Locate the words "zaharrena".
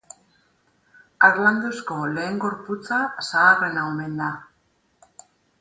3.27-3.87